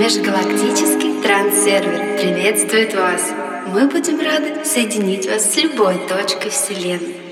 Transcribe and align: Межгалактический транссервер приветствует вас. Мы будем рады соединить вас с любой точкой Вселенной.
Межгалактический 0.00 1.20
транссервер 1.22 2.16
приветствует 2.18 2.94
вас. 2.94 3.20
Мы 3.66 3.86
будем 3.86 4.18
рады 4.18 4.64
соединить 4.64 5.26
вас 5.26 5.52
с 5.52 5.56
любой 5.62 5.98
точкой 6.08 6.48
Вселенной. 6.48 7.29